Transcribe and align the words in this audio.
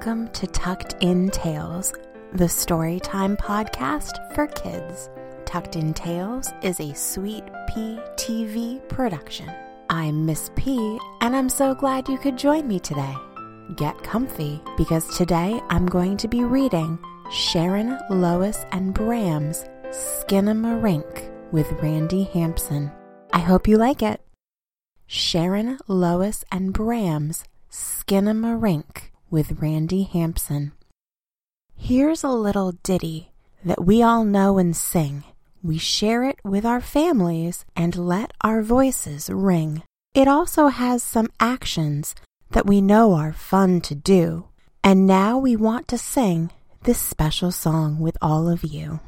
Welcome 0.00 0.28
to 0.28 0.46
Tucked 0.46 0.94
In 1.00 1.28
Tales, 1.28 1.92
the 2.32 2.46
storytime 2.46 3.36
podcast 3.36 4.34
for 4.34 4.46
kids. 4.46 5.10
Tucked 5.44 5.76
In 5.76 5.92
Tales 5.92 6.48
is 6.62 6.80
a 6.80 6.94
Sweet 6.94 7.44
Pea 7.68 8.00
TV 8.16 8.80
production. 8.88 9.52
I'm 9.90 10.24
Miss 10.24 10.50
P, 10.56 10.98
and 11.20 11.36
I'm 11.36 11.50
so 11.50 11.74
glad 11.74 12.08
you 12.08 12.16
could 12.16 12.38
join 12.38 12.66
me 12.66 12.80
today. 12.80 13.14
Get 13.76 14.02
comfy 14.02 14.62
because 14.78 15.06
today 15.18 15.60
I'm 15.68 15.84
going 15.84 16.16
to 16.16 16.28
be 16.28 16.44
reading 16.44 16.98
Sharon, 17.30 17.98
Lois, 18.08 18.64
and 18.72 18.94
Bram's 18.94 19.66
Skinamarink 19.90 21.30
with 21.52 21.70
Randi 21.72 22.24
Hampson. 22.24 22.90
I 23.34 23.40
hope 23.40 23.68
you 23.68 23.76
like 23.76 24.00
it. 24.02 24.22
Sharon, 25.06 25.78
Lois, 25.88 26.42
and 26.50 26.72
Bram's 26.72 27.44
Skinamarink 27.70 29.09
with 29.30 29.60
Randi 29.62 30.02
Hampson. 30.02 30.72
Here's 31.76 32.24
a 32.24 32.28
little 32.28 32.72
ditty 32.82 33.32
that 33.64 33.84
we 33.84 34.02
all 34.02 34.24
know 34.24 34.58
and 34.58 34.76
sing. 34.76 35.24
We 35.62 35.78
share 35.78 36.24
it 36.24 36.38
with 36.44 36.64
our 36.64 36.80
families 36.80 37.64
and 37.76 37.96
let 37.96 38.32
our 38.40 38.62
voices 38.62 39.30
ring. 39.30 39.82
It 40.14 40.26
also 40.26 40.68
has 40.68 41.02
some 41.02 41.28
actions 41.38 42.14
that 42.50 42.66
we 42.66 42.80
know 42.80 43.14
are 43.14 43.32
fun 43.32 43.80
to 43.82 43.94
do. 43.94 44.48
And 44.82 45.06
now 45.06 45.38
we 45.38 45.56
want 45.56 45.88
to 45.88 45.98
sing 45.98 46.50
this 46.84 46.98
special 46.98 47.52
song 47.52 47.98
with 47.98 48.16
all 48.22 48.48
of 48.48 48.64
you. 48.64 49.00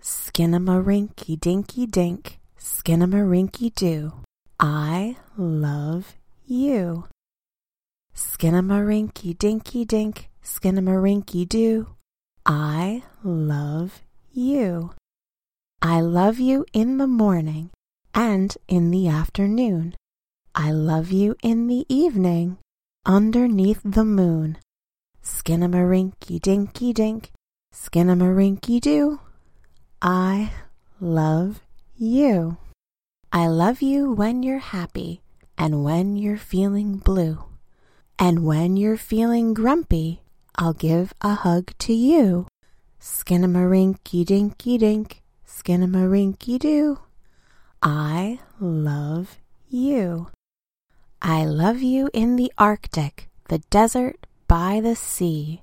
Skinamarinky 0.00 1.40
dinky 1.40 1.86
dink, 1.86 2.38
skinamarinky 2.58 3.74
doo. 3.74 4.12
I 4.60 5.16
love 5.36 6.14
you. 6.46 7.06
Skinamarinky 8.14 9.36
dinky 9.36 9.84
dink, 9.84 10.30
skinamarinky 10.42 11.48
doo. 11.48 11.96
I 12.46 13.02
love 13.24 14.02
you. 14.32 14.92
I 15.82 16.00
love 16.00 16.38
you 16.38 16.64
in 16.72 16.98
the 16.98 17.08
morning 17.08 17.70
and 18.14 18.56
in 18.68 18.92
the 18.92 19.08
afternoon. 19.08 19.96
I 20.54 20.70
love 20.70 21.10
you 21.10 21.34
in 21.42 21.66
the 21.66 21.84
evening 21.88 22.58
underneath 23.04 23.80
the 23.84 24.04
moon. 24.04 24.58
Skinamarinky 25.22 26.40
dinky 26.40 26.92
dink, 26.92 27.32
skinamarinky 27.74 28.80
doo. 28.80 29.18
I 30.00 30.52
love 31.00 31.62
you. 31.96 32.58
I 33.32 33.48
love 33.48 33.82
you 33.82 34.12
when 34.12 34.44
you're 34.44 34.58
happy 34.58 35.22
and 35.58 35.82
when 35.82 36.14
you're 36.16 36.36
feeling 36.36 36.98
blue. 36.98 37.44
And 38.18 38.44
when 38.44 38.76
you're 38.76 38.96
feeling 38.96 39.54
grumpy, 39.54 40.22
I'll 40.56 40.72
give 40.72 41.12
a 41.20 41.34
hug 41.34 41.72
to 41.78 41.92
you. 41.92 42.46
Skinamarinky 43.00 44.24
dinky 44.24 44.78
dink, 44.78 45.22
skinamarinky 45.46 46.58
doo. 46.58 47.00
I 47.82 48.40
love 48.60 49.38
you. 49.68 50.28
I 51.20 51.44
love 51.44 51.82
you 51.82 52.08
in 52.14 52.36
the 52.36 52.52
Arctic, 52.56 53.28
the 53.48 53.58
desert 53.70 54.26
by 54.46 54.80
the 54.80 54.94
sea, 54.94 55.62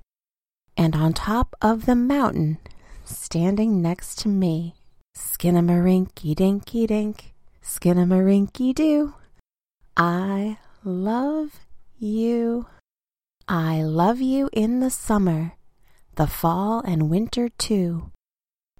and 0.76 0.94
on 0.94 1.12
top 1.12 1.54
of 1.62 1.86
the 1.86 1.94
mountain, 1.94 2.58
standing 3.04 3.80
next 3.80 4.18
to 4.20 4.28
me. 4.28 4.74
Skinamarinky 5.16 6.34
dinky 6.34 6.86
dink, 6.86 7.32
skinamarinky 7.62 8.74
doo. 8.74 9.14
I 9.96 10.58
love 10.84 11.60
you. 12.02 12.66
I 13.46 13.82
love 13.82 14.20
you 14.20 14.50
in 14.52 14.80
the 14.80 14.90
summer, 14.90 15.52
the 16.16 16.26
fall 16.26 16.80
and 16.80 17.08
winter 17.08 17.48
too. 17.48 18.10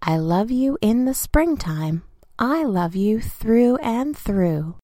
I 0.02 0.16
love 0.16 0.50
you 0.50 0.76
in 0.80 1.04
the 1.04 1.14
springtime. 1.14 2.02
I 2.38 2.64
love 2.64 2.96
you 2.96 3.20
through 3.20 3.76
and 3.76 4.16
through. 4.16 4.76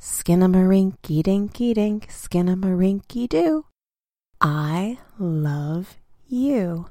Skinamarinky 0.00 1.22
dinky 1.22 1.74
dink, 1.74 2.08
skinamarinky 2.08 3.28
doo. 3.28 3.66
I 4.40 4.98
love 5.18 5.96
you. 6.28 6.86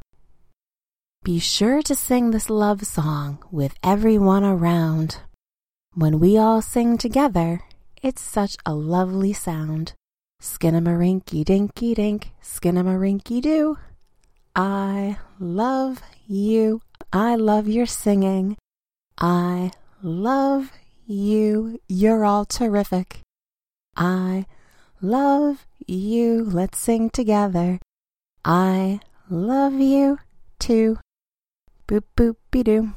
Be 1.24 1.40
sure 1.40 1.82
to 1.84 1.96
sing 1.96 2.32
this 2.32 2.50
love 2.50 2.86
song 2.86 3.44
with 3.52 3.76
everyone 3.84 4.44
around. 4.44 5.20
When 5.94 6.20
we 6.20 6.38
all 6.38 6.62
sing 6.62 6.98
together, 6.98 7.62
it's 8.02 8.22
such 8.22 8.58
a 8.66 8.74
lovely 8.74 9.32
sound. 9.34 9.94
Skinamarinky 10.42 11.46
dinky 11.46 11.94
dink, 11.94 12.32
skinamarinky 12.42 13.42
doo. 13.44 13.78
I 14.56 15.18
love 15.40 16.02
you. 16.26 16.82
I 17.14 17.36
love 17.36 17.68
your 17.68 17.86
singing. 17.86 18.58
I 19.20 19.72
love 20.02 20.72
you. 21.06 21.80
You're 21.88 22.26
all 22.26 22.46
terrific. 22.46 23.20
I 23.96 24.48
love 25.00 25.68
you. 25.86 26.44
Let's 26.44 26.80
sing 26.80 27.12
together. 27.12 27.78
I 28.44 29.00
love 29.30 29.74
you 29.74 30.18
too. 30.58 30.98
Boop 31.88 32.04
boop 32.18 32.38
be 32.50 32.64
doo. 32.64 32.94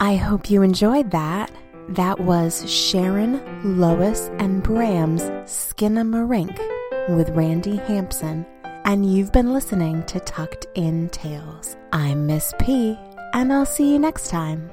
I 0.00 0.16
hope 0.16 0.50
you 0.50 0.62
enjoyed 0.62 1.12
that. 1.12 1.52
That 1.90 2.18
was 2.18 2.68
Sharon, 2.68 3.40
Lois, 3.78 4.30
and 4.38 4.62
Bram's 4.62 5.22
Skinamarink 5.44 6.71
with 7.08 7.30
Randi 7.30 7.76
Hampson, 7.76 8.46
and 8.84 9.04
you've 9.04 9.32
been 9.32 9.52
listening 9.52 10.04
to 10.04 10.20
Tucked 10.20 10.66
In 10.74 11.08
Tales. 11.08 11.76
I'm 11.92 12.26
Miss 12.26 12.52
P, 12.60 12.96
and 13.34 13.52
I'll 13.52 13.66
see 13.66 13.92
you 13.92 13.98
next 13.98 14.28
time. 14.28 14.70